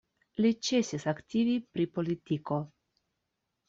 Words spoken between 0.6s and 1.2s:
ĉesis